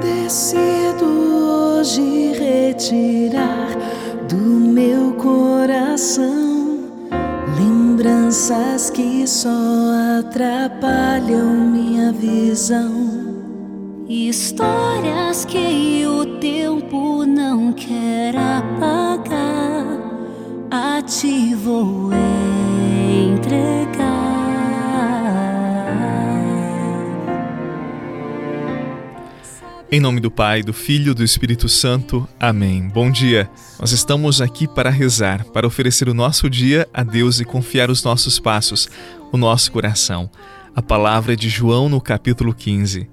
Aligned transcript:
Decido 0.00 1.04
hoje 1.04 2.32
retirar 2.32 3.68
do 4.28 4.36
meu 4.36 5.12
coração 5.14 6.78
lembranças 7.58 8.90
que 8.90 9.26
só 9.26 9.48
atrapalham 10.18 11.52
minha 11.54 12.12
visão. 12.12 13.08
Histórias 14.08 15.44
que 15.44 16.06
o 16.06 16.38
tempo 16.38 17.24
não 17.26 17.72
quer 17.72 18.36
apagar, 18.36 19.98
a 20.70 21.02
ti 21.02 21.54
Em 29.90 30.00
nome 30.00 30.20
do 30.20 30.30
Pai, 30.30 30.62
do 30.62 30.74
Filho 30.74 31.12
e 31.12 31.14
do 31.14 31.24
Espírito 31.24 31.66
Santo. 31.66 32.28
Amém. 32.38 32.86
Bom 32.88 33.10
dia. 33.10 33.48
Nós 33.80 33.90
estamos 33.90 34.38
aqui 34.42 34.68
para 34.68 34.90
rezar, 34.90 35.46
para 35.46 35.66
oferecer 35.66 36.10
o 36.10 36.14
nosso 36.14 36.50
dia 36.50 36.86
a 36.92 37.02
Deus 37.02 37.40
e 37.40 37.44
confiar 37.46 37.88
os 37.90 38.04
nossos 38.04 38.38
passos, 38.38 38.86
o 39.32 39.38
nosso 39.38 39.72
coração. 39.72 40.30
A 40.76 40.82
palavra 40.82 41.32
é 41.32 41.36
de 41.36 41.48
João 41.48 41.88
no 41.88 42.02
capítulo 42.02 42.52
15. 42.52 43.08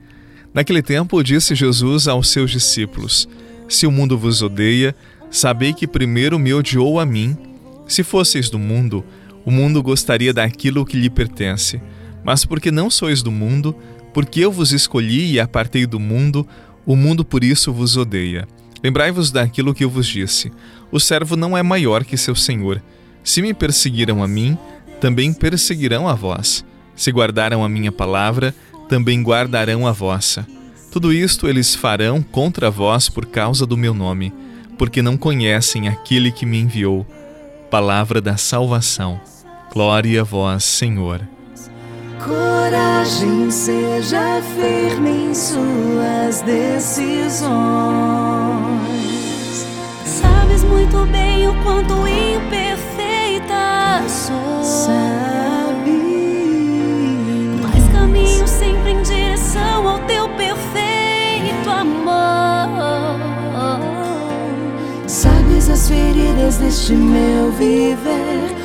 Naquele 0.53 0.81
tempo, 0.81 1.23
disse 1.23 1.55
Jesus 1.55 2.09
aos 2.09 2.29
seus 2.29 2.51
discípulos: 2.51 3.26
Se 3.70 3.87
o 3.87 3.91
mundo 3.91 4.17
vos 4.17 4.41
odeia, 4.41 4.93
sabei 5.31 5.73
que 5.73 5.87
primeiro 5.87 6.37
me 6.37 6.53
odiou 6.53 6.99
a 6.99 7.05
mim. 7.05 7.37
Se 7.87 8.03
fosseis 8.03 8.49
do 8.49 8.59
mundo, 8.59 9.01
o 9.45 9.51
mundo 9.51 9.81
gostaria 9.81 10.34
daquilo 10.34 10.85
que 10.85 10.98
lhe 10.99 11.09
pertence. 11.09 11.81
Mas 12.21 12.43
porque 12.43 12.70
não 12.70 12.89
sois 12.89 13.21
do 13.21 13.31
mundo, 13.31 13.73
porque 14.15 14.39
eu 14.39 14.49
vos 14.49 14.71
escolhi 14.71 15.33
e 15.33 15.41
apartei 15.41 15.85
do 15.85 15.99
mundo, 15.99 16.47
o 16.85 16.95
mundo 16.95 17.25
por 17.25 17.43
isso 17.43 17.73
vos 17.73 17.97
odeia. 17.97 18.47
Lembrai-vos 18.81 19.29
daquilo 19.29 19.73
que 19.73 19.84
eu 19.84 19.90
vos 19.90 20.07
disse: 20.07 20.53
O 20.90 21.01
servo 21.01 21.35
não 21.35 21.57
é 21.57 21.62
maior 21.62 22.05
que 22.05 22.15
seu 22.15 22.34
senhor. 22.34 22.81
Se 23.25 23.41
me 23.41 23.53
perseguiram 23.53 24.23
a 24.23 24.27
mim, 24.27 24.57
também 25.01 25.34
perseguirão 25.34 26.07
a 26.07 26.13
vós. 26.13 26.63
Se 26.95 27.12
guardaram 27.12 27.62
a 27.62 27.67
minha 27.67 27.91
palavra, 27.91 28.55
também 28.87 29.21
guardarão 29.21 29.85
a 29.85 29.91
vossa. 29.91 30.47
Tudo 30.93 31.12
isto 31.12 31.49
eles 31.49 31.75
farão 31.75 32.23
contra 32.23 32.71
vós 32.71 33.09
por 33.09 33.25
causa 33.25 33.65
do 33.65 33.75
meu 33.75 33.93
nome, 33.93 34.31
porque 34.77 35.01
não 35.01 35.18
conhecem 35.18 35.90
aquele 35.90 36.31
que 36.31 36.45
me 36.45 36.57
enviou. 36.57 37.05
Palavra 37.70 38.21
da 38.21 38.37
salvação. 38.37 39.20
Glória 39.73 40.21
a 40.21 40.23
vós, 40.23 40.63
Senhor. 40.63 41.20
Coragem, 42.24 43.52
seja 43.52 44.41
firme 44.55 45.30
em 45.30 45.34
suas 45.34 46.41
decisões. 46.41 47.52
Sabes 50.05 50.63
muito 50.63 51.05
bem 51.12 51.48
o 51.48 51.63
quanto 51.63 52.08
imperfeita 52.08 54.04
sou. 54.08 54.55
as 65.75 65.90
feridas 65.90 66.58
deste 66.58 66.94
meu 66.94 67.52
viver. 67.52 68.65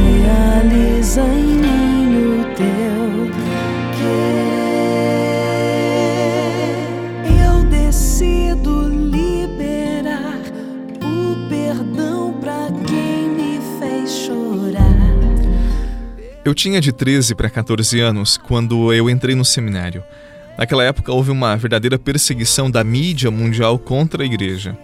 Eu 16.43 16.55
tinha 16.55 16.81
de 16.81 16.91
13 16.91 17.35
para 17.35 17.51
14 17.51 17.99
anos 17.99 18.35
quando 18.35 18.91
eu 18.91 19.07
entrei 19.07 19.35
no 19.35 19.45
seminário. 19.45 20.03
Naquela 20.57 20.83
época 20.83 21.13
houve 21.13 21.29
uma 21.29 21.55
verdadeira 21.55 21.99
perseguição 21.99 22.69
da 22.69 22.83
mídia 22.83 23.29
mundial 23.29 23.77
contra 23.77 24.23
a 24.23 24.25
igreja. 24.25 24.75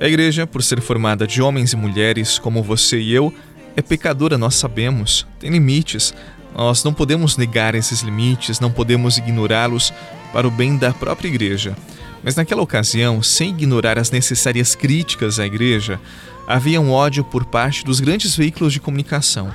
A 0.00 0.06
igreja, 0.06 0.46
por 0.46 0.62
ser 0.62 0.80
formada 0.80 1.26
de 1.26 1.42
homens 1.42 1.74
e 1.74 1.76
mulheres 1.76 2.38
como 2.38 2.62
você 2.62 2.98
e 2.98 3.12
eu, 3.12 3.32
é 3.76 3.82
pecadora, 3.82 4.38
nós 4.38 4.54
sabemos, 4.54 5.26
tem 5.38 5.50
limites. 5.50 6.14
Nós 6.56 6.82
não 6.82 6.94
podemos 6.94 7.36
negar 7.36 7.74
esses 7.74 8.00
limites, 8.00 8.58
não 8.58 8.70
podemos 8.70 9.18
ignorá-los 9.18 9.92
para 10.32 10.48
o 10.48 10.50
bem 10.50 10.78
da 10.78 10.94
própria 10.94 11.28
igreja. 11.28 11.76
Mas 12.24 12.36
naquela 12.36 12.62
ocasião, 12.62 13.22
sem 13.22 13.50
ignorar 13.50 13.98
as 13.98 14.10
necessárias 14.10 14.74
críticas 14.74 15.38
à 15.38 15.44
igreja, 15.44 16.00
havia 16.46 16.80
um 16.80 16.90
ódio 16.90 17.22
por 17.22 17.44
parte 17.44 17.84
dos 17.84 18.00
grandes 18.00 18.34
veículos 18.34 18.72
de 18.72 18.80
comunicação 18.80 19.52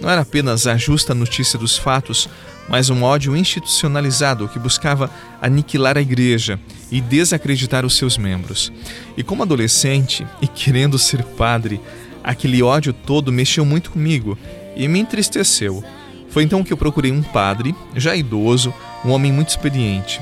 não 0.00 0.10
era 0.10 0.22
apenas 0.22 0.66
a 0.66 0.76
justa 0.76 1.14
notícia 1.14 1.58
dos 1.58 1.76
fatos, 1.76 2.28
mas 2.68 2.90
um 2.90 3.02
ódio 3.02 3.36
institucionalizado 3.36 4.48
que 4.48 4.58
buscava 4.58 5.10
aniquilar 5.40 5.96
a 5.96 6.00
igreja 6.00 6.58
e 6.90 7.00
desacreditar 7.00 7.84
os 7.84 7.96
seus 7.96 8.18
membros. 8.18 8.72
E 9.16 9.22
como 9.22 9.42
adolescente 9.42 10.26
e 10.42 10.48
querendo 10.48 10.98
ser 10.98 11.22
padre, 11.22 11.80
aquele 12.22 12.62
ódio 12.62 12.92
todo 12.92 13.32
mexeu 13.32 13.64
muito 13.64 13.90
comigo 13.90 14.36
e 14.74 14.88
me 14.88 14.98
entristeceu. 14.98 15.82
Foi 16.28 16.42
então 16.42 16.62
que 16.62 16.72
eu 16.72 16.76
procurei 16.76 17.12
um 17.12 17.22
padre, 17.22 17.74
já 17.94 18.14
idoso, 18.14 18.74
um 19.04 19.10
homem 19.10 19.32
muito 19.32 19.50
experiente. 19.50 20.20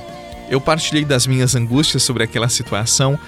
Eu 0.49 0.61
partilhei 0.61 1.05
das 1.05 1.27
minhas 1.27 1.55
angústias 1.55 2.03
sobre 2.03 2.23
aquela 2.23 2.49
situação 2.49 3.19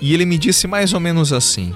e 0.00 0.12
ele 0.12 0.26
me 0.26 0.36
disse 0.36 0.66
mais 0.66 0.92
ou 0.92 1.00
menos 1.00 1.32
assim: 1.32 1.72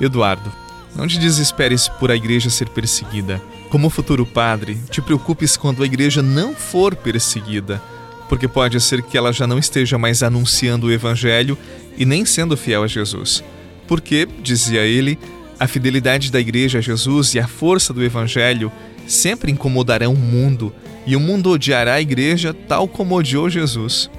Eduardo, 0.00 0.52
não 0.96 1.06
te 1.06 1.18
desesperes 1.18 1.88
por 1.88 2.10
a 2.10 2.16
igreja 2.16 2.48
ser 2.48 2.68
perseguida. 2.70 3.40
Como 3.68 3.90
futuro 3.90 4.24
padre, 4.24 4.78
te 4.90 5.02
preocupes 5.02 5.56
quando 5.56 5.82
a 5.82 5.86
igreja 5.86 6.22
não 6.22 6.54
for 6.54 6.96
perseguida, 6.96 7.82
porque 8.28 8.48
pode 8.48 8.80
ser 8.80 9.02
que 9.02 9.16
ela 9.16 9.32
já 9.32 9.46
não 9.46 9.58
esteja 9.58 9.98
mais 9.98 10.22
anunciando 10.22 10.86
o 10.86 10.92
evangelho 10.92 11.58
e 11.96 12.04
nem 12.04 12.24
sendo 12.24 12.56
fiel 12.56 12.82
a 12.82 12.86
Jesus. 12.86 13.44
Porque, 13.86 14.26
dizia 14.42 14.80
ele, 14.80 15.18
a 15.60 15.66
fidelidade 15.66 16.32
da 16.32 16.40
igreja 16.40 16.78
a 16.78 16.82
Jesus 16.82 17.34
e 17.34 17.38
a 17.38 17.46
força 17.46 17.92
do 17.92 18.02
evangelho 18.02 18.72
sempre 19.06 19.52
incomodarão 19.52 20.12
o 20.12 20.18
mundo, 20.18 20.72
e 21.06 21.14
o 21.14 21.20
mundo 21.20 21.50
odiará 21.50 21.94
a 21.94 22.00
igreja 22.00 22.52
tal 22.52 22.88
como 22.88 23.14
odiou 23.14 23.48
Jesus. 23.48 24.10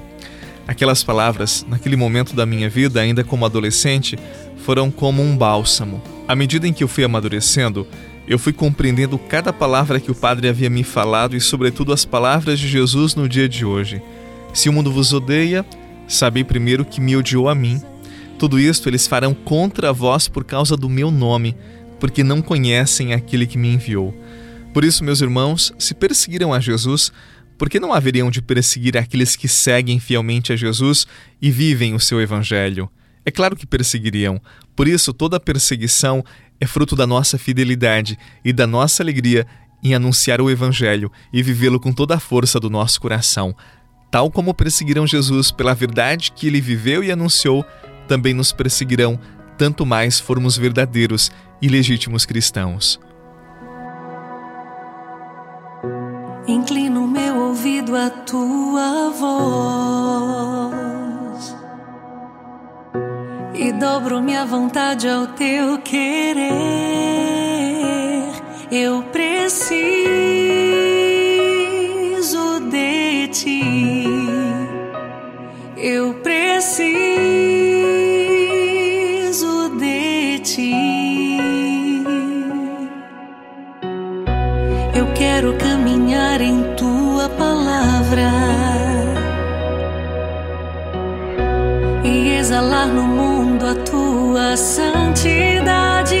Aquelas 0.66 1.02
palavras, 1.02 1.64
naquele 1.68 1.96
momento 1.96 2.34
da 2.34 2.46
minha 2.46 2.68
vida, 2.68 3.00
ainda 3.00 3.24
como 3.24 3.44
adolescente, 3.44 4.18
foram 4.64 4.90
como 4.90 5.22
um 5.22 5.36
bálsamo. 5.36 6.02
À 6.28 6.36
medida 6.36 6.68
em 6.68 6.74
que 6.74 6.84
eu 6.84 6.88
fui 6.88 7.02
amadurecendo, 7.02 7.88
eu 8.26 8.38
fui 8.38 8.52
compreendendo 8.52 9.18
cada 9.18 9.50
palavra 9.50 9.98
que 9.98 10.10
o 10.10 10.14
Padre 10.14 10.46
havia 10.46 10.68
me 10.68 10.84
falado 10.84 11.34
e, 11.34 11.40
sobretudo, 11.40 11.90
as 11.90 12.04
palavras 12.04 12.60
de 12.60 12.68
Jesus 12.68 13.14
no 13.14 13.26
dia 13.26 13.48
de 13.48 13.64
hoje. 13.64 14.02
Se 14.52 14.68
o 14.68 14.72
mundo 14.72 14.92
vos 14.92 15.14
odeia, 15.14 15.64
sabei 16.06 16.44
primeiro 16.44 16.84
que 16.84 17.00
me 17.00 17.16
odiou 17.16 17.48
a 17.48 17.54
mim. 17.54 17.80
Tudo 18.38 18.60
isto 18.60 18.90
eles 18.90 19.06
farão 19.06 19.32
contra 19.32 19.90
vós 19.90 20.28
por 20.28 20.44
causa 20.44 20.76
do 20.76 20.86
meu 20.86 21.10
nome, 21.10 21.56
porque 21.98 22.22
não 22.22 22.42
conhecem 22.42 23.14
aquele 23.14 23.46
que 23.46 23.56
me 23.56 23.72
enviou. 23.72 24.14
Por 24.74 24.84
isso, 24.84 25.02
meus 25.02 25.22
irmãos, 25.22 25.72
se 25.78 25.94
perseguiram 25.94 26.52
a 26.52 26.60
Jesus, 26.60 27.10
por 27.56 27.70
que 27.70 27.80
não 27.80 27.94
haveriam 27.94 28.30
de 28.30 28.42
perseguir 28.42 28.98
aqueles 28.98 29.34
que 29.34 29.48
seguem 29.48 29.98
fielmente 29.98 30.52
a 30.52 30.56
Jesus 30.56 31.06
e 31.40 31.50
vivem 31.50 31.94
o 31.94 32.00
seu 32.00 32.20
evangelho? 32.20 32.90
É 33.28 33.30
claro 33.30 33.54
que 33.54 33.66
perseguiriam. 33.66 34.40
Por 34.74 34.88
isso, 34.88 35.12
toda 35.12 35.38
perseguição 35.38 36.24
é 36.58 36.66
fruto 36.66 36.96
da 36.96 37.06
nossa 37.06 37.36
fidelidade 37.36 38.18
e 38.42 38.54
da 38.54 38.66
nossa 38.66 39.02
alegria 39.02 39.46
em 39.84 39.94
anunciar 39.94 40.40
o 40.40 40.50
Evangelho 40.50 41.12
e 41.30 41.42
vivê-lo 41.42 41.78
com 41.78 41.92
toda 41.92 42.14
a 42.14 42.18
força 42.18 42.58
do 42.58 42.70
nosso 42.70 42.98
coração. 42.98 43.54
Tal 44.10 44.30
como 44.30 44.54
perseguiram 44.54 45.06
Jesus 45.06 45.50
pela 45.50 45.74
verdade 45.74 46.32
que 46.32 46.46
ele 46.46 46.58
viveu 46.58 47.04
e 47.04 47.12
anunciou, 47.12 47.66
também 48.08 48.32
nos 48.32 48.50
perseguirão, 48.50 49.20
tanto 49.58 49.84
mais 49.84 50.18
formos 50.18 50.56
verdadeiros 50.56 51.30
e 51.60 51.68
legítimos 51.68 52.24
cristãos. 52.24 52.98
Inclino 56.46 57.06
meu 57.06 57.36
ouvido 57.36 57.94
à 57.94 58.08
tua 58.08 59.10
voz 59.10 60.57
dobro 63.78 64.20
minha 64.20 64.44
vontade 64.44 65.08
ao 65.08 65.28
teu 65.28 65.78
querer. 65.78 66.48
Eu 68.70 69.02
preciso 69.04 69.78
de 72.70 73.28
ti. 73.28 74.04
Eu 75.76 76.14
preciso 76.14 76.88
de 79.78 80.38
ti. 80.40 80.74
Eu 84.94 85.06
quero 85.14 85.56
caminhar 85.56 86.40
em 86.40 86.64
tua 86.74 87.28
palavra 87.28 88.28
e 92.04 92.30
exalar 92.36 92.88
no 92.88 93.04
mundo 93.04 93.37
a 93.66 93.74
tua 93.74 94.56
santidade. 94.56 96.16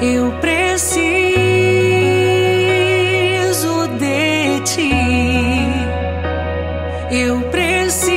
Eu 0.00 0.32
preciso 0.40 1.06
de 3.98 4.60
ti. 4.60 4.90
Eu 7.10 7.40
preciso 7.50 8.14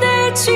de 0.00 0.32
ti. 0.32 0.50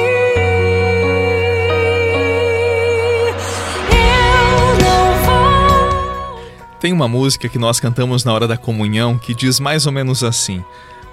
Eu 3.91 4.79
não 4.81 5.25
vou. 5.25 6.41
Tem 6.81 6.93
uma 6.93 7.09
música 7.09 7.49
que 7.49 7.59
nós 7.59 7.81
cantamos 7.81 8.25
na 8.25 8.33
hora 8.33 8.47
da 8.47 8.57
comunhão 8.57 9.19
que 9.19 9.35
diz 9.35 9.59
mais 9.59 9.87
ou 9.87 9.93
menos 9.93 10.23
assim: 10.23 10.65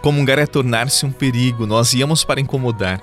Comungar 0.02 0.38
é 0.38 0.46
tornar-se 0.46 1.06
um 1.06 1.12
perigo, 1.12 1.66
nós 1.66 1.94
íamos 1.94 2.24
para 2.24 2.40
incomodar. 2.40 3.02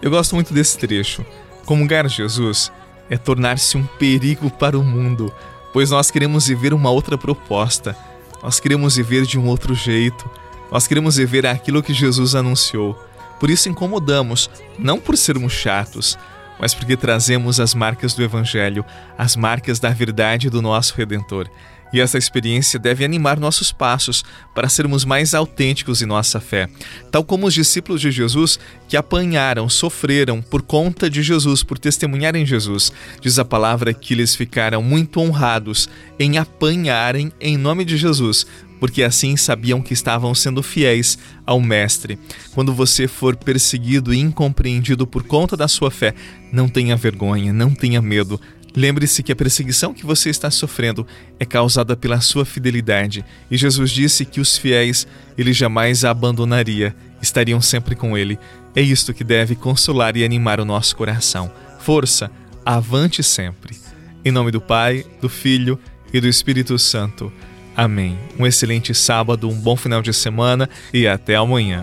Eu 0.00 0.10
gosto 0.10 0.34
muito 0.34 0.52
desse 0.52 0.78
trecho. 0.78 1.24
Comungar 1.64 2.08
Jesus 2.08 2.70
é 3.08 3.16
tornar-se 3.16 3.76
um 3.76 3.84
perigo 3.84 4.50
para 4.50 4.78
o 4.78 4.84
mundo, 4.84 5.32
pois 5.72 5.90
nós 5.90 6.10
queremos 6.10 6.46
viver 6.46 6.74
uma 6.74 6.90
outra 6.90 7.16
proposta, 7.16 7.96
nós 8.42 8.60
queremos 8.60 8.96
viver 8.96 9.24
de 9.24 9.38
um 9.38 9.46
outro 9.46 9.74
jeito, 9.74 10.28
nós 10.70 10.86
queremos 10.86 11.16
viver 11.16 11.46
aquilo 11.46 11.82
que 11.82 11.94
Jesus 11.94 12.34
anunciou. 12.34 12.94
Por 13.38 13.50
isso 13.50 13.68
incomodamos, 13.68 14.50
não 14.78 14.98
por 14.98 15.16
sermos 15.16 15.52
chatos, 15.52 16.18
mas 16.58 16.74
porque 16.74 16.96
trazemos 16.96 17.60
as 17.60 17.74
marcas 17.74 18.14
do 18.14 18.22
Evangelho, 18.22 18.84
as 19.16 19.36
marcas 19.36 19.78
da 19.78 19.90
verdade 19.90 20.48
do 20.48 20.62
nosso 20.62 20.94
Redentor. 20.94 21.48
E 21.92 22.00
essa 22.00 22.18
experiência 22.18 22.78
deve 22.78 23.04
animar 23.04 23.38
nossos 23.38 23.72
passos 23.72 24.24
para 24.54 24.68
sermos 24.68 25.04
mais 25.04 25.34
autênticos 25.34 26.02
em 26.02 26.06
nossa 26.06 26.40
fé, 26.40 26.68
tal 27.10 27.24
como 27.24 27.46
os 27.46 27.54
discípulos 27.54 28.00
de 28.00 28.10
Jesus 28.10 28.58
que 28.88 28.96
apanharam, 28.96 29.68
sofreram 29.68 30.42
por 30.42 30.62
conta 30.62 31.08
de 31.08 31.22
Jesus, 31.22 31.62
por 31.62 31.78
testemunharem 31.78 32.44
Jesus. 32.44 32.92
Diz 33.20 33.38
a 33.38 33.44
palavra 33.44 33.94
que 33.94 34.14
eles 34.14 34.34
ficaram 34.34 34.82
muito 34.82 35.20
honrados 35.20 35.88
em 36.18 36.38
apanharem 36.38 37.32
em 37.40 37.56
nome 37.56 37.84
de 37.84 37.96
Jesus, 37.96 38.46
porque 38.78 39.02
assim 39.02 39.36
sabiam 39.36 39.80
que 39.80 39.92
estavam 39.92 40.34
sendo 40.34 40.62
fiéis 40.62 41.18
ao 41.44 41.60
Mestre. 41.60 42.18
Quando 42.54 42.74
você 42.74 43.08
for 43.08 43.36
perseguido 43.36 44.12
e 44.12 44.18
incompreendido 44.18 45.06
por 45.06 45.22
conta 45.22 45.56
da 45.56 45.68
sua 45.68 45.90
fé, 45.90 46.14
não 46.52 46.68
tenha 46.68 46.96
vergonha, 46.96 47.52
não 47.52 47.74
tenha 47.74 48.02
medo. 48.02 48.40
Lembre-se 48.76 49.22
que 49.22 49.32
a 49.32 49.36
perseguição 49.36 49.94
que 49.94 50.04
você 50.04 50.28
está 50.28 50.50
sofrendo 50.50 51.06
é 51.40 51.46
causada 51.46 51.96
pela 51.96 52.20
sua 52.20 52.44
fidelidade, 52.44 53.24
e 53.50 53.56
Jesus 53.56 53.90
disse 53.90 54.26
que 54.26 54.38
os 54.38 54.58
fiéis 54.58 55.06
ele 55.38 55.54
jamais 55.54 56.04
a 56.04 56.10
abandonaria, 56.10 56.94
estariam 57.22 57.60
sempre 57.60 57.96
com 57.96 58.18
ele. 58.18 58.38
É 58.74 58.82
isto 58.82 59.14
que 59.14 59.24
deve 59.24 59.54
consolar 59.54 60.14
e 60.14 60.24
animar 60.24 60.60
o 60.60 60.64
nosso 60.66 60.94
coração. 60.94 61.50
Força, 61.80 62.30
avante 62.64 63.22
sempre. 63.22 63.74
Em 64.22 64.30
nome 64.30 64.50
do 64.50 64.60
Pai, 64.60 65.06
do 65.22 65.28
Filho 65.30 65.78
e 66.12 66.20
do 66.20 66.28
Espírito 66.28 66.78
Santo. 66.78 67.32
Amém. 67.74 68.18
Um 68.38 68.46
excelente 68.46 68.92
sábado, 68.94 69.48
um 69.48 69.58
bom 69.58 69.76
final 69.76 70.02
de 70.02 70.12
semana 70.12 70.68
e 70.92 71.06
até 71.06 71.34
amanhã. 71.34 71.82